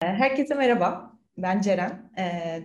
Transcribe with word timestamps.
Herkese 0.00 0.54
merhaba. 0.54 1.12
Ben 1.38 1.60
Ceren. 1.60 2.10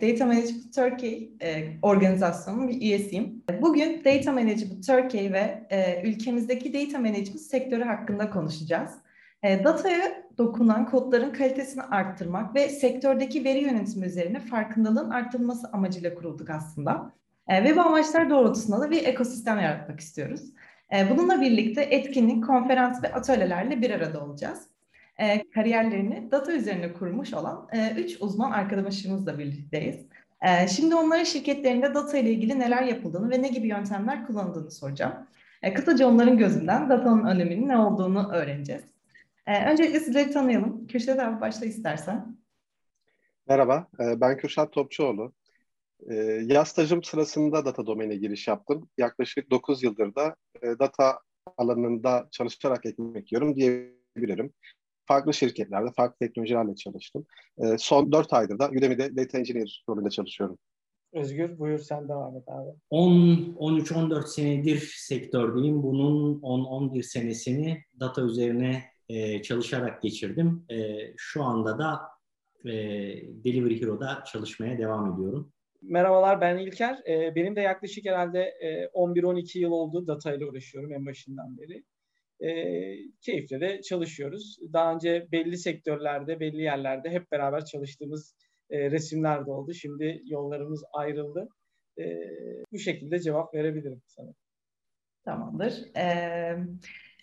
Data 0.01 0.25
Management 0.25 0.75
Turkey 0.75 1.31
organizasyonunun 1.81 2.67
bir 2.67 2.81
üyesiyim. 2.81 3.43
Bugün 3.61 4.03
Data 4.05 4.31
Management 4.31 4.87
Turkey 4.87 5.33
ve 5.33 5.67
ülkemizdeki 6.03 6.73
data 6.73 6.99
management 6.99 7.41
sektörü 7.41 7.83
hakkında 7.83 8.29
konuşacağız. 8.29 8.91
Dataya 9.43 10.23
dokunan 10.37 10.85
kodların 10.85 11.33
kalitesini 11.33 11.81
arttırmak 11.81 12.55
ve 12.55 12.69
sektördeki 12.69 13.43
veri 13.43 13.59
yönetimi 13.59 14.05
üzerine 14.05 14.39
farkındalığın 14.39 15.09
arttırılması 15.09 15.67
amacıyla 15.73 16.15
kurulduk 16.15 16.49
aslında. 16.49 17.11
Ve 17.49 17.75
bu 17.75 17.81
amaçlar 17.81 18.29
doğrultusunda 18.29 18.81
da 18.81 18.91
bir 18.91 19.03
ekosistem 19.03 19.59
yaratmak 19.59 19.99
istiyoruz. 19.99 20.41
Bununla 21.09 21.41
birlikte 21.41 21.81
etkinlik, 21.81 22.45
konferans 22.45 23.03
ve 23.03 23.13
atölyelerle 23.13 23.81
bir 23.81 23.91
arada 23.91 24.25
olacağız 24.25 24.74
e, 25.19 25.49
kariyerlerini 25.49 26.31
data 26.31 26.53
üzerine 26.53 26.93
kurmuş 26.93 27.33
olan 27.33 27.67
e, 27.73 27.91
üç 27.91 28.17
uzman 28.21 28.51
arkadaşımızla 28.51 29.39
birlikteyiz. 29.39 30.05
E, 30.41 30.67
şimdi 30.67 30.95
onlara 30.95 31.25
şirketlerinde 31.25 31.93
data 31.93 32.17
ile 32.17 32.31
ilgili 32.31 32.59
neler 32.59 32.83
yapıldığını 32.83 33.29
ve 33.29 33.41
ne 33.41 33.47
gibi 33.47 33.67
yöntemler 33.67 34.27
kullanıldığını 34.27 34.71
soracağım. 34.71 35.13
E, 35.61 35.73
kısaca 35.73 36.07
onların 36.07 36.37
gözünden 36.37 36.89
datanın 36.89 37.25
öneminin 37.25 37.67
ne 37.67 37.77
olduğunu 37.77 38.31
öğreneceğiz. 38.31 38.83
E, 39.47 39.71
öncelikle 39.71 39.99
sizleri 39.99 40.31
tanıyalım. 40.31 40.87
Kürşat 40.87 41.19
abi 41.19 41.41
başla 41.41 41.65
istersen. 41.65 42.37
Merhaba, 43.47 43.87
e, 43.99 44.21
ben 44.21 44.37
Kürşat 44.37 44.73
Topçuoğlu. 44.73 45.33
E, 46.09 46.15
yaz 46.45 46.67
stajım 46.67 47.03
sırasında 47.03 47.65
data 47.65 47.85
domaine 47.85 48.15
giriş 48.15 48.47
yaptım. 48.47 48.89
Yaklaşık 48.97 49.51
9 49.51 49.83
yıldır 49.83 50.15
da 50.15 50.35
e, 50.61 50.67
data 50.79 51.19
alanında 51.57 52.27
çalışarak 52.31 52.85
ekmek 52.85 53.31
yiyorum 53.31 53.55
diyebilirim 53.55 54.53
farklı 55.07 55.33
şirketlerde, 55.33 55.91
farklı 55.95 56.27
teknolojilerle 56.27 56.75
çalıştım. 56.75 57.25
E, 57.57 57.77
son 57.77 58.11
4 58.11 58.33
aydır 58.33 58.59
da 58.59 58.69
Udemy'de 58.69 59.15
Data 59.15 59.37
Engineer 59.37 59.83
rolünde 59.89 60.09
çalışıyorum. 60.09 60.57
Özgür 61.13 61.59
buyur 61.59 61.79
sen 61.79 62.09
devam 62.09 62.37
et 62.37 62.43
abi. 62.47 62.69
13-14 62.91 64.27
senedir 64.27 64.93
sektördeyim. 64.97 65.83
Bunun 65.83 66.39
10-11 66.39 67.03
senesini 67.03 67.83
data 67.99 68.21
üzerine 68.21 68.83
e, 69.09 69.41
çalışarak 69.41 70.01
geçirdim. 70.01 70.65
E, 70.71 70.97
şu 71.17 71.43
anda 71.43 71.79
da 71.79 72.01
e, 72.65 72.71
Delivery 73.43 73.81
Hero'da 73.81 74.23
çalışmaya 74.31 74.77
devam 74.77 75.13
ediyorum. 75.13 75.53
Merhabalar 75.81 76.41
ben 76.41 76.57
İlker. 76.57 76.99
E, 77.07 77.35
benim 77.35 77.55
de 77.55 77.61
yaklaşık 77.61 78.05
herhalde 78.05 78.39
e, 78.39 78.85
11-12 78.85 79.59
yıl 79.59 79.71
oldu 79.71 80.07
data 80.07 80.33
ile 80.33 80.45
uğraşıyorum 80.45 80.93
en 80.93 81.05
başından 81.05 81.57
beri 81.57 81.83
e, 82.45 82.51
keyifle 83.21 83.61
de 83.61 83.81
çalışıyoruz. 83.81 84.57
Daha 84.73 84.93
önce 84.93 85.27
belli 85.31 85.57
sektörlerde, 85.57 86.39
belli 86.39 86.61
yerlerde 86.61 87.09
hep 87.09 87.31
beraber 87.31 87.65
çalıştığımız 87.65 88.35
e, 88.69 88.91
resimler 88.91 89.45
de 89.45 89.51
oldu. 89.51 89.73
Şimdi 89.73 90.21
yollarımız 90.25 90.83
ayrıldı. 90.93 91.47
E, 91.99 92.03
bu 92.71 92.77
şekilde 92.77 93.19
cevap 93.19 93.53
verebilirim 93.53 94.01
sana. 94.07 94.33
Tamamdır. 95.25 95.73
Ee, 95.97 96.57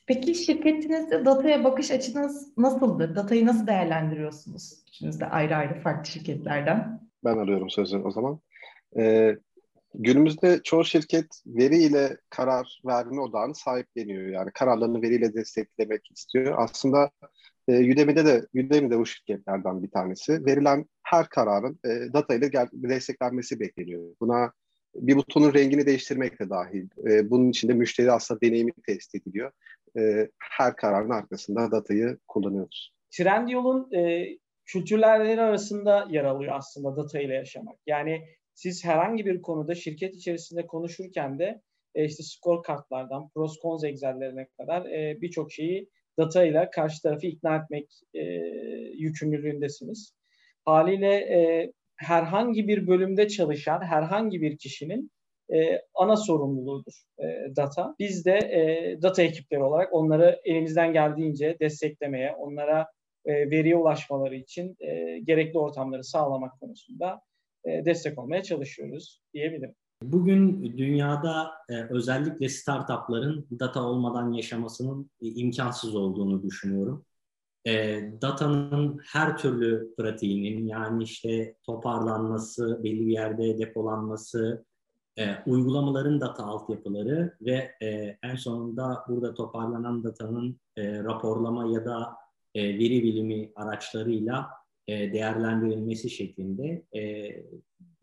peki 0.07 0.35
şirketinizde 0.35 1.25
dataya 1.25 1.65
bakış 1.65 1.91
açınız 1.91 2.59
nasıldır? 2.59 3.17
Datayı 3.17 3.47
nasıl 3.47 3.67
değerlendiriyorsunuz? 3.67 4.73
İçinizde 4.87 5.27
ayrı 5.27 5.57
ayrı 5.57 5.81
farklı 5.81 6.11
şirketlerden. 6.11 7.01
Ben 7.25 7.37
arıyorum 7.37 7.71
sözü 7.71 7.99
o 7.99 8.11
zaman. 8.11 8.41
Ee, 8.99 9.37
Günümüzde 9.95 10.61
çoğu 10.65 10.85
şirket 10.85 11.27
veriyle 11.47 12.17
karar 12.31 12.81
verme 12.87 13.21
odağını 13.21 13.55
sahipleniyor. 13.55 14.27
Yani 14.27 14.51
kararlarını 14.55 15.03
veriyle 15.03 15.35
desteklemek 15.35 16.11
istiyor. 16.11 16.55
Aslında 16.59 17.11
e, 17.69 17.93
Udemy'de 17.93 18.27
de 18.27 18.47
Udemy'de 18.55 18.99
bu 18.99 19.07
şirketlerden 19.07 19.83
bir 19.83 19.91
tanesi. 19.91 20.47
Verilen 20.47 20.85
her 21.03 21.29
kararın 21.29 21.79
e, 21.85 22.13
data 22.13 22.35
ile 22.35 22.51
desteklenmesi 22.73 23.61
bekleniyor. 23.61 24.15
Buna 24.21 24.53
bir 24.95 25.17
butonun 25.17 25.55
rengini 25.55 25.87
değiştirmek 25.87 26.41
de 26.41 26.51
dahil. 26.51 26.89
E, 27.11 27.31
bunun 27.31 27.51
için 27.51 27.69
de 27.69 27.73
müşteri 27.73 28.13
aslında 28.13 28.41
deneyimi 28.41 28.73
test 28.87 29.15
ediliyor. 29.15 29.51
E, 29.99 30.29
her 30.39 30.77
kararın 30.77 31.11
arkasında 31.11 31.71
datayı 31.71 32.19
kullanıyoruz. 32.29 32.93
Trendyol'un 33.11 33.93
e, 33.93 34.29
kültürleri 34.65 35.41
arasında 35.41 36.07
yer 36.11 36.25
alıyor 36.25 36.53
aslında 36.57 36.97
data 36.97 37.21
ile 37.21 37.35
yaşamak. 37.35 37.77
Yani 37.87 38.25
siz 38.55 38.85
herhangi 38.85 39.27
bir 39.27 39.43
konuda 39.43 39.75
şirket 39.75 40.15
içerisinde 40.15 40.67
konuşurken 40.67 41.39
de 41.39 41.61
e, 41.95 42.05
işte 42.05 42.23
skor 42.23 42.63
kartlardan, 42.63 43.29
pros 43.29 43.61
cons 43.63 43.85
excel'lerine 43.85 44.47
kadar 44.59 44.87
e, 44.87 45.21
birçok 45.21 45.53
şeyi 45.53 45.89
data 46.19 46.45
ile 46.45 46.71
karşı 46.71 47.03
tarafı 47.03 47.27
ikna 47.27 47.57
etmek 47.57 47.89
e, 48.15 48.21
yükümlülüğündesiniz. 48.95 50.15
Haliyle 50.65 51.15
e, 51.15 51.73
herhangi 51.97 52.69
bir 52.69 52.87
bölümde 52.87 53.29
çalışan 53.29 53.83
herhangi 53.83 54.43
bir 54.43 54.59
kişinin 54.59 55.11
e, 55.55 55.83
ana 55.95 56.17
sorumluluğudur 56.17 56.93
e, 57.19 57.57
data. 57.57 57.95
Biz 57.99 58.25
de 58.25 58.37
e, 58.37 59.03
data 59.03 59.23
ekipleri 59.23 59.63
olarak 59.63 59.95
onları 59.95 60.41
elimizden 60.45 60.93
geldiğince 60.93 61.57
desteklemeye, 61.61 62.33
onlara 62.33 62.87
e, 63.25 63.51
veriye 63.51 63.77
ulaşmaları 63.77 64.37
için 64.37 64.77
e, 64.81 65.19
gerekli 65.19 65.59
ortamları 65.59 66.05
sağlamak 66.05 66.61
konusunda 66.61 67.21
destek 67.65 68.19
olmaya 68.19 68.43
çalışıyoruz 68.43 69.23
diyebilirim. 69.35 69.75
Bugün 70.03 70.63
dünyada 70.79 71.51
e, 71.69 71.83
özellikle 71.83 72.49
startupların 72.49 73.47
data 73.61 73.83
olmadan 73.83 74.33
yaşamasının 74.33 75.11
e, 75.21 75.27
imkansız 75.27 75.95
olduğunu 75.95 76.43
düşünüyorum. 76.43 77.05
datanın 78.23 79.01
her 79.13 79.39
türlü 79.39 79.95
pratiğinin 79.97 80.67
yani 80.67 81.05
işte 81.05 81.57
toparlanması, 81.67 82.81
belli 82.85 83.07
bir 83.07 83.13
yerde 83.13 83.59
depolanması, 83.59 84.65
uygulamaların 85.47 86.21
data 86.21 86.45
altyapıları 86.45 87.37
ve 87.41 87.71
en 88.23 88.37
sonunda 88.37 89.05
burada 89.09 89.35
toparlanan 89.35 90.05
datanın 90.05 90.61
raporlama 90.79 91.67
ya 91.67 91.85
da 91.85 92.17
veri 92.57 93.03
bilimi 93.03 93.53
araçlarıyla 93.57 94.51
e, 94.87 95.13
değerlendirilmesi 95.13 96.11
şeklinde. 96.11 96.87
E, 96.97 97.33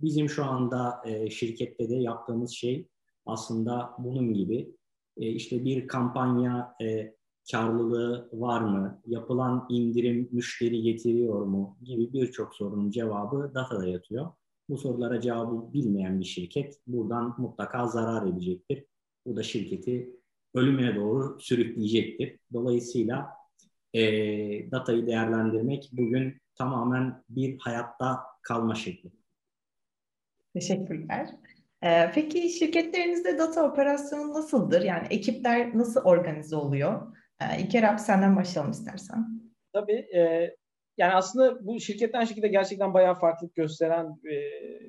bizim 0.02 0.30
şu 0.30 0.46
anda 0.46 1.02
e, 1.06 1.30
şirkette 1.30 1.90
de 1.90 1.96
yaptığımız 1.96 2.52
şey 2.52 2.88
aslında 3.26 3.96
bunun 4.00 4.34
gibi. 4.34 4.76
İşte 5.18 5.66
bir 5.66 5.88
kampanya 5.88 6.76
karlılığı 7.52 8.30
var 8.34 8.62
mı? 8.62 9.02
Yapılan 9.06 9.66
indirim 9.70 10.30
müşteri 10.32 10.82
getiriyor 10.82 11.46
mu? 11.46 11.78
Gibi 11.84 12.14
birçok 12.14 12.56
sorunun 12.56 12.92
cevabı 12.92 13.52
datada 13.56 13.88
yatıyor. 13.88 14.32
Bu 14.70 14.78
sorulara 14.78 15.22
cevabı 15.22 15.74
bilmeyen 15.74 16.20
bir 16.20 16.26
şirket 16.26 16.80
buradan 16.88 17.36
mutlaka 17.38 17.88
zarar 17.88 18.28
edecektir. 18.28 18.86
Bu 19.26 19.36
da 19.36 19.44
şirketi 19.44 20.20
ölüme 20.54 20.96
doğru 20.96 21.38
sürükleyecektir. 21.40 22.40
Dolayısıyla 22.54 23.39
e, 23.94 24.02
datayı 24.72 25.08
değerlendirmek 25.08 25.90
bugün 25.92 26.42
tamamen 26.56 27.24
bir 27.30 27.60
hayatta 27.60 28.20
kalma 28.42 28.76
şekli. 28.76 29.12
Teşekkürler. 30.54 31.30
Ee, 31.84 32.12
peki 32.16 32.50
şirketlerinizde 32.50 33.38
data 33.38 33.72
operasyonu 33.72 34.34
nasıldır? 34.34 34.82
Yani 34.82 35.08
ekipler 35.10 35.78
nasıl 35.78 36.02
organize 36.02 36.56
oluyor? 36.56 37.16
Ee, 37.42 37.62
İlker 37.62 37.84
abi 37.84 38.00
senden 38.00 38.36
başlayalım 38.36 38.72
istersen. 38.72 39.42
Tabii. 39.74 40.08
E, 40.16 40.52
yani 40.98 41.14
aslında 41.14 41.66
bu 41.66 41.80
şirketten 41.80 42.26
şirkete 42.26 42.48
gerçekten 42.48 42.94
bayağı 42.94 43.16
farklılık 43.16 43.56
gösteren 43.56 44.06
e, 44.06 44.36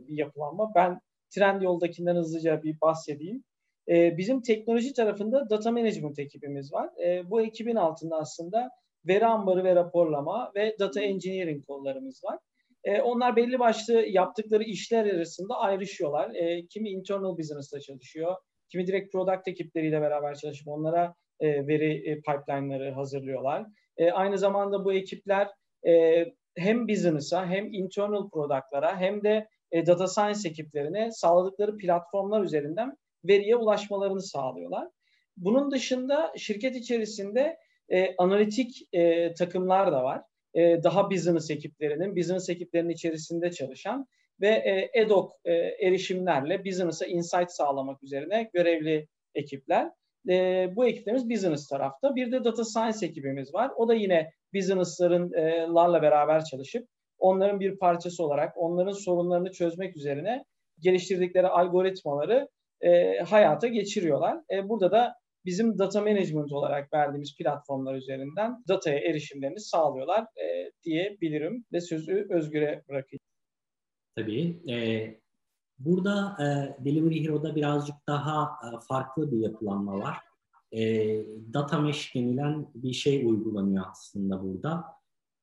bir 0.09 0.19
yapılanma. 0.19 0.75
Ben 0.75 1.00
Trendyol'dakinden 1.31 2.17
hızlıca 2.17 2.62
bir 2.62 2.81
bahsedeyim. 2.81 3.44
E, 3.88 4.17
bizim 4.19 4.43
teknoloji 4.43 4.93
tarafında 4.93 5.50
data 5.50 5.71
management 5.71 6.19
ekibimiz 6.19 6.72
var. 6.72 6.91
E, 7.05 7.31
bu 7.31 7.43
ekibin 7.43 7.77
altında 7.77 8.17
aslında 8.17 8.71
veri 9.06 9.27
ambarı 9.27 9.65
ve 9.65 9.75
raporlama 9.75 10.53
ve 10.55 10.76
data 10.79 11.00
engineering 11.00 11.67
kollarımız 11.67 12.25
var. 12.25 12.38
E, 12.85 13.00
onlar 13.00 13.37
belli 13.37 13.58
başlı 13.58 13.94
yaptıkları 13.94 14.62
işler 14.62 15.14
arasında 15.14 15.55
ayrışıyorlar. 15.58 16.35
E, 16.35 16.67
kimi 16.67 16.91
internal 16.91 17.38
business'ta 17.38 17.81
çalışıyor, 17.81 18.37
kimi 18.69 18.87
direkt 18.87 19.12
product 19.12 19.49
ekipleriyle 19.49 20.00
beraber 20.00 20.35
çalışıp 20.35 20.69
onlara 20.69 21.14
e, 21.41 21.67
veri 21.67 22.11
e, 22.11 22.14
pipeline'ları 22.14 22.91
hazırlıyorlar. 22.93 23.67
E, 23.97 24.11
aynı 24.11 24.38
zamanda 24.38 24.85
bu 24.85 24.93
ekipler 24.93 25.49
e, 25.87 26.25
hem 26.56 26.88
business'a 26.88 27.46
hem 27.46 27.73
internal 27.73 28.31
product'lara 28.31 29.00
hem 29.00 29.25
de 29.25 29.49
e, 29.73 29.87
data 29.87 30.06
science 30.06 30.49
ekiplerine 30.49 31.11
sağladıkları 31.12 31.76
platformlar 31.76 32.43
üzerinden 32.43 32.96
veriye 33.25 33.56
ulaşmalarını 33.56 34.23
sağlıyorlar. 34.23 34.88
Bunun 35.37 35.70
dışında 35.70 36.32
şirket 36.37 36.76
içerisinde 36.76 37.56
e, 37.90 38.14
analitik 38.19 38.88
e, 38.92 39.34
takımlar 39.34 39.92
da 39.92 40.04
var. 40.04 40.22
E, 40.54 40.82
daha 40.82 41.10
business 41.10 41.50
ekiplerinin, 41.50 42.16
business 42.16 42.48
ekiplerinin 42.48 42.90
içerisinde 42.90 43.50
çalışan 43.50 44.06
ve 44.40 44.48
e, 44.48 45.02
ad 45.02 45.10
hoc 45.10 45.31
e, 45.44 45.52
erişimlerle 45.52 46.64
business'a 46.64 47.06
insight 47.06 47.50
sağlamak 47.50 48.02
üzerine 48.02 48.50
görevli 48.54 49.08
ekipler. 49.34 49.90
E, 50.28 50.69
bu 50.76 50.87
ekiplerimiz 50.87 51.31
business 51.31 51.69
tarafta. 51.69 52.14
Bir 52.16 52.32
de 52.32 52.44
data 52.44 52.64
science 52.64 53.06
ekibimiz 53.06 53.54
var. 53.54 53.70
O 53.76 53.88
da 53.88 53.94
yine 53.94 54.32
business'ların 54.54 55.32
e, 55.32 56.02
beraber 56.02 56.44
çalışıp 56.44 56.88
onların 57.19 57.60
bir 57.60 57.78
parçası 57.78 58.25
olarak 58.25 58.52
onların 58.56 58.93
sorunlarını 58.93 59.52
çözmek 59.52 59.96
üzerine 59.96 60.44
geliştirdikleri 60.78 61.46
algoritmaları 61.46 62.48
e, 62.81 63.19
hayata 63.19 63.66
geçiriyorlar. 63.69 64.38
E, 64.50 64.69
burada 64.69 64.90
da 64.90 65.14
bizim 65.44 65.78
data 65.78 66.00
management 66.00 66.52
olarak 66.52 66.92
verdiğimiz 66.92 67.37
platformlar 67.37 67.94
üzerinden 67.94 68.64
dataya 68.69 68.98
erişimlerini 68.98 69.60
sağlıyorlar 69.60 70.20
e, 70.20 70.72
diyebilirim 70.84 71.64
ve 71.72 71.81
sözü 71.81 72.26
Özgür'e 72.31 72.84
bırakayım. 72.88 73.20
Tabii. 74.16 74.72
E, 74.72 74.76
burada 75.78 76.37
e, 76.40 76.44
Delivery 76.84 77.25
Hero'da 77.25 77.56
birazcık 77.56 77.96
daha 78.08 78.42
e, 78.44 78.69
farklı 78.88 79.32
bir 79.32 79.38
yapılanma 79.38 79.98
var. 79.98 80.16
E, 80.72 80.81
data 81.54 81.81
mesh 81.81 82.14
denilen 82.14 82.66
bir 82.75 82.93
şey 82.93 83.26
uygulanıyor 83.26 83.84
aslında 83.90 84.43
burada. 84.43 84.84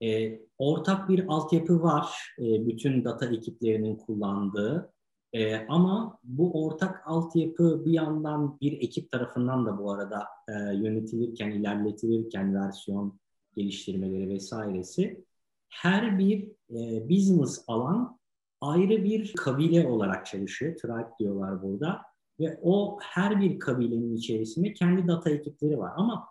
E, 0.04 0.40
ortak 0.58 1.10
bir 1.10 1.26
altyapı 1.28 1.84
var 1.84 2.36
e, 2.40 2.68
bütün 2.68 3.04
data 3.06 3.26
ekiplerinin 3.26 3.96
kullandığı. 3.96 4.94
E, 5.34 5.56
ama 5.68 6.20
bu 6.24 6.66
ortak 6.66 7.02
altyapı 7.06 7.86
bir 7.86 7.92
yandan 7.92 8.60
bir 8.62 8.82
ekip 8.82 9.12
tarafından 9.12 9.66
da 9.66 9.78
bu 9.78 9.92
arada 9.92 10.28
e, 10.48 10.54
yönetilirken, 10.54 11.52
ilerletilirken 11.52 12.56
versiyon 12.56 13.20
geliştirmeleri 13.56 14.30
vesairesi 14.30 15.26
her 15.70 16.20
bir 16.20 16.52
e, 16.70 17.10
business 17.10 17.64
alan 17.68 18.20
ayrı 18.62 19.04
bir 19.04 19.34
kabile 19.34 19.88
olarak 19.88 20.26
çalışıyor. 20.26 20.76
Tribe 20.76 21.10
diyorlar 21.20 21.62
burada. 21.62 22.02
Ve 22.40 22.60
o 22.62 22.98
her 23.02 23.42
bir 23.42 23.60
kabilenin 23.60 24.16
içerisinde 24.16 24.74
kendi 24.74 25.08
data 25.08 25.30
ekipleri 25.30 25.80
var. 25.80 25.92
Ama 25.96 26.28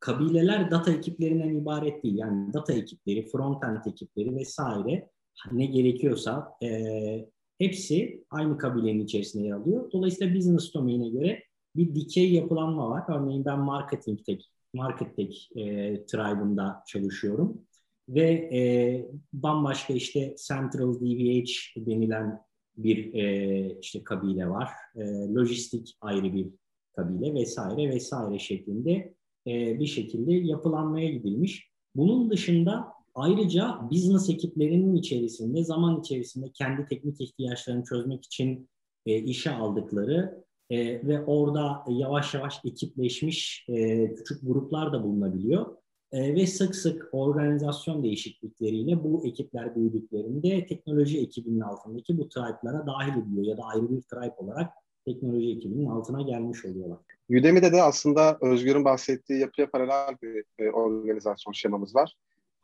kabileler 0.00 0.70
data 0.70 0.92
ekiplerinden 0.92 1.54
ibaret 1.54 2.04
değil. 2.04 2.18
Yani 2.18 2.52
data 2.52 2.72
ekipleri, 2.72 3.26
frontend 3.26 3.84
ekipleri 3.86 4.36
vesaire 4.36 5.10
ne 5.52 5.66
gerekiyorsa 5.66 6.52
e, 6.62 6.68
hepsi 7.58 8.24
aynı 8.30 8.58
kabilenin 8.58 9.04
içerisinde 9.04 9.46
yer 9.46 9.52
alıyor. 9.52 9.92
Dolayısıyla 9.92 10.34
business 10.34 10.74
domain'e 10.74 11.08
göre 11.08 11.42
bir 11.76 11.94
dikey 11.94 12.32
yapılanma 12.32 12.90
var. 12.90 13.02
Örneğin 13.08 13.44
ben 13.44 13.58
marketing 13.58 14.24
tek, 14.26 14.50
market 14.74 15.16
tek 15.16 15.50
e, 15.56 15.62
tribe'ında 16.06 16.82
çalışıyorum. 16.86 17.62
Ve 18.08 18.30
e, 18.30 18.60
bambaşka 19.32 19.94
işte 19.94 20.34
Central 20.48 20.94
DVH 20.94 21.50
denilen 21.86 22.40
bir 22.76 23.14
e, 23.14 23.78
işte 23.82 24.04
kabile 24.04 24.48
var. 24.48 24.68
E, 24.96 25.02
lojistik 25.34 25.96
ayrı 26.00 26.34
bir 26.34 26.46
kabile 26.96 27.34
vesaire 27.34 27.88
vesaire 27.88 28.38
şeklinde 28.38 29.14
e, 29.46 29.80
bir 29.80 29.86
şekilde 29.86 30.32
yapılanmaya 30.32 31.10
gidilmiş. 31.10 31.70
Bunun 31.96 32.30
dışında 32.30 32.94
Ayrıca 33.14 33.80
business 33.90 34.30
ekiplerinin 34.30 34.94
içerisinde 34.94 35.64
zaman 35.64 36.00
içerisinde 36.00 36.46
kendi 36.52 36.86
teknik 36.86 37.20
ihtiyaçlarını 37.20 37.84
çözmek 37.84 38.24
için 38.24 38.68
e, 39.06 39.18
işe 39.18 39.50
aldıkları 39.50 40.44
e, 40.70 41.06
ve 41.06 41.24
orada 41.24 41.84
yavaş 41.88 42.34
yavaş 42.34 42.60
ekipleşmiş 42.64 43.66
e, 43.68 44.14
küçük 44.14 44.42
gruplar 44.42 44.92
da 44.92 45.02
bulunabiliyor. 45.02 45.66
E, 46.12 46.34
ve 46.34 46.46
sık 46.46 46.76
sık 46.76 47.08
organizasyon 47.12 48.02
değişiklikleriyle 48.02 49.04
bu 49.04 49.26
ekipler 49.26 49.76
büyüdüklerinde 49.76 50.66
teknoloji 50.66 51.20
ekibinin 51.20 51.60
altındaki 51.60 52.18
bu 52.18 52.28
tribe'lara 52.28 52.86
dahil 52.86 53.22
ediliyor 53.22 53.46
ya 53.46 53.56
da 53.56 53.62
ayrı 53.62 53.90
bir 53.90 54.02
tribe 54.02 54.34
olarak 54.36 54.70
teknoloji 55.06 55.50
ekibinin 55.50 55.86
altına 55.86 56.22
gelmiş 56.22 56.64
oluyorlar. 56.64 56.98
Udemy'de 57.30 57.72
de 57.72 57.82
aslında 57.82 58.38
Özgür'ün 58.40 58.84
bahsettiği 58.84 59.40
yapıya 59.40 59.70
paralel 59.70 60.16
bir 60.22 60.44
e, 60.58 60.70
organizasyon 60.70 61.52
şemamız 61.52 61.94
var. 61.94 62.16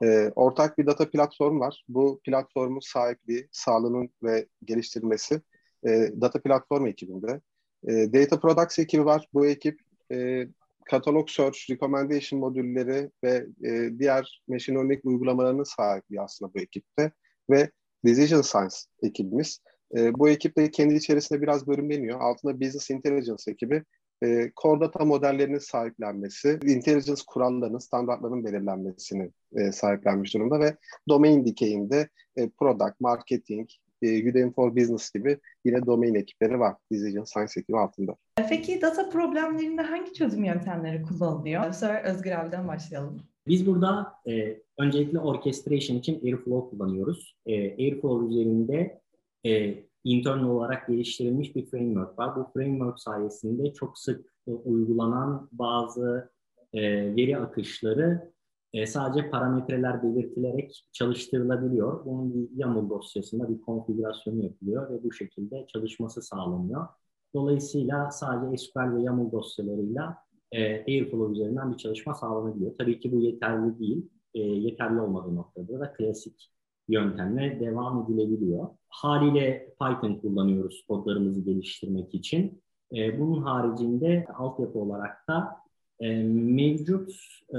E, 0.02 0.32
ortak 0.37 0.79
bir 0.79 0.87
data 0.87 1.11
platformu 1.11 1.61
var. 1.61 1.85
Bu 1.88 2.20
platformun 2.25 2.81
sahipliği, 2.81 3.49
sağlığının 3.52 4.11
ve 4.23 4.47
geliştirilmesi 4.64 5.41
e, 5.87 6.12
data 6.20 6.43
platformu 6.43 6.88
ekibinde. 6.88 7.41
E, 7.88 7.93
data 8.12 8.41
Products 8.41 8.79
ekibi 8.79 9.05
var. 9.05 9.29
Bu 9.35 9.47
ekip 9.47 9.81
e, 10.12 10.47
katalog 10.91 11.29
search, 11.31 11.70
recommendation 11.70 12.41
modülleri 12.41 13.11
ve 13.25 13.47
e, 13.64 13.99
diğer 13.99 14.43
machine 14.49 14.76
learning 14.76 15.00
uygulamalarının 15.05 15.64
sahibi 15.64 16.20
aslında 16.20 16.55
bu 16.55 16.58
ekipte. 16.61 17.12
Ve 17.50 17.70
Decision 18.05 18.43
Science 18.43 18.76
ekibimiz. 19.02 19.61
E, 19.97 20.14
bu 20.14 20.29
ekip 20.29 20.56
de 20.56 20.70
kendi 20.70 20.94
içerisinde 20.94 21.43
biraz 21.43 21.67
bölümleniyor. 21.67 22.20
Altında 22.20 22.61
Business 22.61 22.91
Intelligence 22.91 23.50
ekibi 23.50 23.85
e, 24.22 24.50
core 24.62 24.81
data 24.81 25.05
modellerinin 25.05 25.58
sahiplenmesi, 25.58 26.58
intelligence 26.67 27.22
kurallarının, 27.26 27.78
standartlarının 27.78 28.44
belirlenmesini 28.44 29.31
e, 29.56 29.72
sahiplenmiş 29.72 30.34
durumda 30.34 30.61
ve 30.61 30.76
domain 31.08 31.44
dikeyinde 31.46 32.08
e, 32.37 32.49
product, 32.49 33.00
marketing, 33.00 33.69
e, 34.02 34.31
Udemy 34.31 34.52
for 34.52 34.76
Business 34.76 35.11
gibi 35.11 35.38
yine 35.64 35.87
domain 35.87 36.14
ekipleri 36.14 36.61
var 36.61 36.76
Decision 36.93 37.25
Science 37.25 37.61
ekibi 37.61 37.78
altında. 37.78 38.17
Peki 38.49 38.82
data 38.82 39.11
problemlerinde 39.11 39.82
hangi 39.82 40.12
çözüm 40.12 40.44
yöntemleri 40.44 41.02
kullanılıyor? 41.02 41.73
Sefer 41.73 42.05
Özgür 42.05 42.31
abiden 42.31 42.69
başlayalım. 42.69 43.23
Biz 43.46 43.66
burada 43.66 44.12
e, 44.28 44.61
öncelikle 44.78 45.19
orchestration 45.19 45.96
için 45.96 46.20
Airflow 46.25 46.70
kullanıyoruz. 46.70 47.37
E, 47.46 47.55
Airflow 47.55 48.28
üzerinde 48.28 49.00
e, 49.46 49.75
internal 50.05 50.49
olarak 50.49 50.88
geliştirilmiş 50.88 51.56
bir 51.56 51.67
framework 51.67 52.19
var. 52.19 52.37
Bu 52.37 52.50
framework 52.55 53.00
sayesinde 53.00 53.73
çok 53.73 53.99
sık 53.99 54.35
e, 54.47 54.52
uygulanan 54.52 55.49
bazı 55.52 56.31
e, 56.73 56.81
veri 57.17 57.38
akışları 57.38 58.32
e, 58.73 58.87
sadece 58.87 59.31
parametreler 59.31 60.02
belirtilerek 60.02 60.85
çalıştırılabiliyor. 60.93 62.05
Bunun 62.05 62.35
bir 62.35 62.49
YAML 62.56 62.91
dosyasında 62.91 63.49
bir 63.49 63.61
konfigürasyonu 63.61 64.44
yapılıyor 64.44 64.91
ve 64.91 65.05
bu 65.05 65.12
şekilde 65.12 65.67
çalışması 65.73 66.23
sağlanıyor. 66.23 66.87
Dolayısıyla 67.35 68.11
sadece 68.11 68.56
SQL 68.56 68.97
ve 68.97 69.02
YAML 69.02 69.32
dosyalarıyla 69.32 70.17
e, 70.52 70.85
Airflow 70.85 71.32
üzerinden 71.32 71.73
bir 71.73 71.76
çalışma 71.76 72.14
sağlanabiliyor. 72.14 72.73
Tabii 72.79 73.00
ki 73.00 73.12
bu 73.12 73.20
yeterli 73.20 73.79
değil. 73.79 74.11
E, 74.35 74.41
yeterli 74.41 75.00
olmadığı 75.00 75.35
noktada 75.35 75.81
da 75.81 75.93
klasik 75.93 76.50
yöntemle 76.90 77.60
devam 77.60 78.04
edilebiliyor. 78.04 78.69
Haliyle 78.88 79.75
Python 79.81 80.14
kullanıyoruz 80.14 80.84
kodlarımızı 80.88 81.40
geliştirmek 81.40 82.14
için. 82.14 82.62
E, 82.96 83.20
bunun 83.20 83.42
haricinde 83.42 84.26
altyapı 84.34 84.78
olarak 84.78 85.28
da 85.28 85.56
e, 86.00 86.22
mevcut 86.22 87.12
e, 87.54 87.58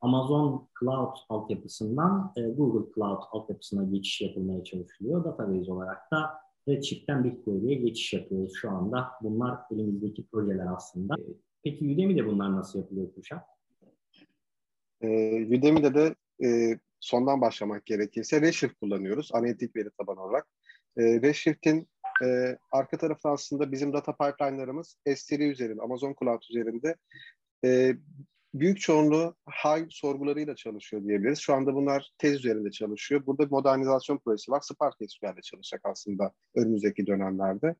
Amazon 0.00 0.68
Cloud 0.80 1.16
altyapısından 1.28 2.32
e, 2.36 2.42
Google 2.42 2.92
Cloud 2.94 3.22
altyapısına 3.30 3.84
geçiş 3.84 4.20
yapılmaya 4.20 4.64
çalışılıyor. 4.64 5.24
Database 5.24 5.72
olarak 5.72 6.12
da 6.12 6.30
Redshift'ten 6.68 7.24
BigQuery'e 7.24 7.74
geçiş 7.74 8.12
yapıyoruz 8.12 8.52
şu 8.54 8.70
anda. 8.70 9.08
Bunlar 9.22 9.58
elimizdeki 9.70 10.26
projeler 10.26 10.66
aslında. 10.76 11.14
Peki 11.64 11.84
Udemy'de 11.94 12.26
bunlar 12.26 12.52
nasıl 12.52 12.78
yapılıyor 12.78 13.14
Kuşak? 13.14 13.42
E, 15.00 15.08
Udemy'de 15.46 15.94
de 15.94 16.14
e, 16.44 16.78
sondan 17.06 17.40
başlamak 17.40 17.86
gerekirse 17.86 18.40
Redshift 18.40 18.80
kullanıyoruz 18.80 19.30
analitik 19.32 19.76
veri 19.76 19.90
tabanı 19.98 20.22
olarak. 20.22 20.46
E, 20.96 21.02
Redshift'in 21.02 21.88
e, 22.24 22.58
arka 22.72 22.98
tarafı 22.98 23.28
aslında 23.28 23.72
bizim 23.72 23.92
data 23.92 24.12
pipeline'larımız 24.16 24.96
S3 25.06 25.50
üzerinde, 25.50 25.82
Amazon 25.82 26.14
Cloud 26.20 26.42
üzerinde 26.50 26.96
e, 27.64 27.94
büyük 28.54 28.80
çoğunluğu 28.80 29.36
Hive 29.64 29.86
sorgularıyla 29.90 30.56
çalışıyor 30.56 31.04
diyebiliriz. 31.04 31.38
Şu 31.38 31.54
anda 31.54 31.74
bunlar 31.74 32.10
tez 32.18 32.34
üzerinde 32.34 32.70
çalışıyor. 32.70 33.26
Burada 33.26 33.46
bir 33.46 33.50
modernizasyon 33.50 34.18
projesi 34.18 34.52
var. 34.52 34.60
Spark 34.60 34.94
SQL'de 35.08 35.42
çalışacak 35.42 35.80
aslında 35.84 36.32
önümüzdeki 36.54 37.06
dönemlerde. 37.06 37.74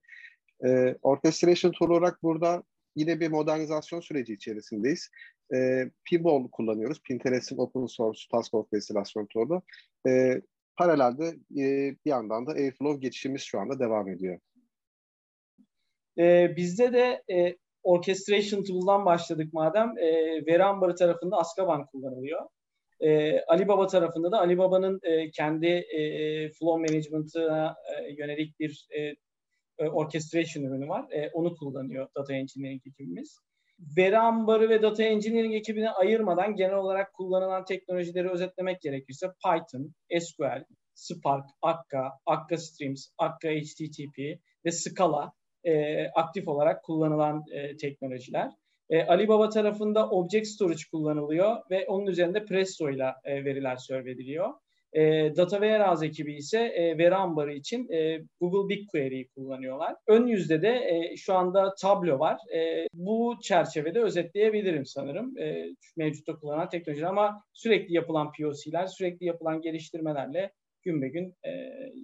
E, 0.67 0.97
orchestration 1.03 1.73
tool 1.73 1.91
olarak 1.91 2.23
burada 2.23 2.63
yine 2.97 3.21
bir 3.21 3.31
modernizasyon 3.31 4.01
süreci 4.01 4.33
içerisindeyiz. 4.33 5.11
E, 5.55 5.91
Pinball 6.05 6.49
kullanıyoruz. 6.49 7.03
Pinterest'in 7.03 7.59
open 7.59 7.87
source 7.87 8.21
task 8.31 8.55
orkestration 8.55 9.27
tool'u. 9.27 9.63
E, 10.09 10.43
paralelde 10.77 11.27
e, 11.63 11.95
bir 12.05 12.11
yandan 12.11 12.47
da 12.47 12.53
Airflow 12.53 13.01
geçişimiz 13.01 13.43
şu 13.43 13.61
anda 13.61 13.79
devam 13.79 14.09
ediyor. 14.09 14.39
E, 16.19 16.57
bizde 16.57 16.93
de 16.93 17.23
e, 17.33 17.57
orchestration 17.83 18.65
tool'dan 18.65 19.05
başladık 19.05 19.53
madem. 19.53 19.99
E, 19.99 20.07
veri 20.47 20.95
tarafında 20.95 21.37
Azkaban 21.37 21.87
kullanılıyor. 21.87 22.49
E, 23.01 23.41
Alibaba 23.41 23.87
tarafında 23.87 24.33
da 24.33 24.39
Alibaba'nın 24.39 25.01
e, 25.03 25.31
kendi 25.31 25.67
e, 25.67 26.01
flow 26.51 26.81
management'ına 26.81 27.77
e, 27.93 28.13
yönelik 28.13 28.61
bir 28.61 28.89
e, 28.99 29.17
orchestration 29.89 30.65
ürünü 30.65 30.89
var. 30.89 31.11
E, 31.11 31.31
onu 31.31 31.57
kullanıyor 31.57 32.09
data 32.17 32.35
engineering 32.35 32.87
ekibimiz. 32.87 33.39
Veri 33.97 34.19
ambarı 34.19 34.69
ve 34.69 34.83
data 34.83 35.03
engineering 35.03 35.55
ekibini 35.55 35.91
ayırmadan 35.91 36.55
genel 36.55 36.75
olarak 36.75 37.13
kullanılan 37.13 37.65
teknolojileri 37.65 38.31
özetlemek 38.31 38.81
gerekirse 38.81 39.27
Python, 39.45 39.95
SQL, 40.21 40.65
Spark, 40.95 41.45
Akka, 41.63 42.13
Akka 42.27 42.57
Streams, 42.57 43.07
Akka 43.19 43.49
HTTP 43.49 44.19
ve 44.65 44.73
Scala 44.73 45.33
e, 45.65 46.05
aktif 46.09 46.49
olarak 46.49 46.85
kullanılan 46.85 47.45
e, 47.53 47.77
teknolojiler. 47.77 48.51
E, 48.91 49.03
Alibaba 49.03 49.49
tarafında 49.49 50.11
Object 50.11 50.47
Storage 50.47 50.83
kullanılıyor 50.91 51.57
ve 51.71 51.87
onun 51.87 52.07
üzerinde 52.07 52.45
Presto 52.45 52.91
ile 52.91 53.15
e, 53.25 53.45
veriler 53.45 53.77
serve 53.77 54.11
ediliyor. 54.11 54.55
E, 54.97 55.33
Data 55.37 55.57
Warehouse 55.57 56.07
ekibi 56.07 56.35
ise 56.35 56.59
e, 56.59 56.99
veri 56.99 57.15
ambarı 57.15 57.53
için 57.55 57.93
e, 57.93 58.21
Google 58.41 58.69
BigQuery'yi 58.69 59.29
kullanıyorlar. 59.29 59.95
Ön 60.07 60.27
yüzde 60.27 60.63
de 60.63 60.69
e, 60.69 61.17
şu 61.17 61.35
anda 61.35 61.75
Tableau 61.75 62.19
var. 62.19 62.39
E, 62.55 62.87
bu 62.95 63.35
çerçevede 63.43 64.03
özetleyebilirim 64.03 64.87
sanırım. 64.87 65.39
E, 65.39 65.75
mevcutta 65.97 66.37
kullanılan 66.37 66.69
teknolojiler 66.69 67.09
ama 67.09 67.43
sürekli 67.53 67.95
yapılan 67.95 68.33
POC'ler, 68.33 68.87
sürekli 68.87 69.27
yapılan 69.27 69.61
geliştirmelerle 69.63 70.53
gün 70.83 71.03
be 71.03 71.09
gün 71.09 71.35
e, 71.45 71.51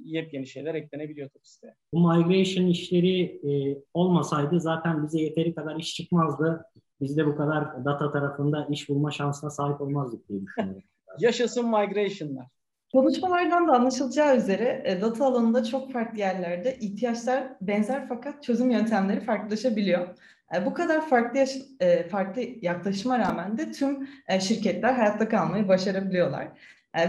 yepyeni 0.04 0.46
şeyler 0.46 0.74
eklenebiliyor 0.74 1.28
tabii 1.28 1.46
siteye. 1.46 1.74
Bu 1.94 2.00
migration 2.00 2.66
işleri 2.66 3.22
e, 3.22 3.78
olmasaydı 3.94 4.60
zaten 4.60 5.06
bize 5.06 5.20
yeteri 5.20 5.54
kadar 5.54 5.76
iş 5.76 5.94
çıkmazdı. 5.94 6.64
Biz 7.00 7.16
de 7.16 7.26
bu 7.26 7.36
kadar 7.36 7.84
data 7.84 8.12
tarafında 8.12 8.68
iş 8.70 8.88
bulma 8.88 9.10
şansına 9.10 9.50
sahip 9.50 9.80
olmazdık 9.80 10.28
diye 10.28 10.42
düşünüyorum. 10.42 10.82
Yaşasın 11.18 11.64
migration'lar. 11.66 12.46
Konuşmalardan 12.92 13.68
da 13.68 13.72
anlaşılacağı 13.72 14.36
üzere 14.36 14.82
e, 14.84 15.00
data 15.00 15.26
alanında 15.26 15.64
çok 15.64 15.92
farklı 15.92 16.18
yerlerde 16.18 16.76
ihtiyaçlar 16.78 17.44
benzer 17.60 18.08
fakat 18.08 18.42
çözüm 18.42 18.70
yöntemleri 18.70 19.20
farklılaşabiliyor. 19.20 20.08
E, 20.56 20.66
bu 20.66 20.74
kadar 20.74 21.08
farklı 21.08 21.44
e, 21.80 22.08
farklı 22.08 22.42
yaklaşıma 22.62 23.18
rağmen 23.18 23.58
de 23.58 23.72
tüm 23.72 24.08
şirketler 24.40 24.92
hayatta 24.92 25.28
kalmayı 25.28 25.68
başarabiliyorlar. 25.68 26.48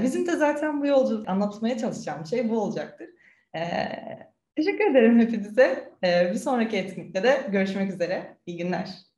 Bizim 0.04 0.28
de 0.28 0.32
zaten 0.32 0.82
bu 0.82 0.88
yolculuk 0.88 1.30
anlatmaya 1.30 1.78
çalışacağım 1.78 2.26
şey 2.26 2.50
bu 2.50 2.60
olacaktır. 2.60 3.10
Teşekkür 4.56 4.92
ederim 4.92 5.20
hepinize. 5.20 5.90
Bir 6.04 6.36
sonraki 6.36 6.78
etkinlikte 6.78 7.24
de 7.24 7.48
görüşmek 7.52 7.94
üzere. 7.94 8.38
İyi 8.46 8.58
günler. 8.58 9.13